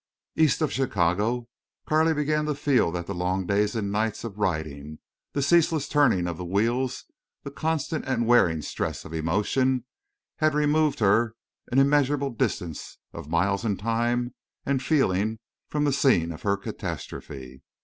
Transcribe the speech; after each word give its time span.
East 0.35 0.63
of 0.63 0.71
Chicago 0.73 1.47
Carley 1.85 2.15
began 2.15 2.45
to 2.47 2.55
feel 2.55 2.91
that 2.91 3.05
the 3.05 3.13
long 3.13 3.45
days 3.45 3.75
and 3.75 3.91
nights 3.91 4.23
of 4.23 4.39
riding, 4.39 4.97
the 5.33 5.43
ceaseless 5.43 5.87
turning 5.87 6.25
of 6.27 6.37
the 6.37 6.43
wheels, 6.43 7.05
the 7.43 7.51
constant 7.51 8.03
and 8.05 8.25
wearing 8.25 8.63
stress 8.63 9.05
of 9.05 9.13
emotion, 9.13 9.85
had 10.37 10.55
removed 10.55 10.97
her 11.01 11.35
an 11.71 11.77
immeasurable 11.77 12.31
distance 12.31 12.97
of 13.13 13.29
miles 13.29 13.63
and 13.63 13.77
time 13.77 14.33
and 14.65 14.81
feeling 14.81 15.37
from 15.67 15.83
the 15.83 15.93
scene 15.93 16.31
of 16.31 16.41
her 16.41 16.57
catastrophe. 16.57 17.61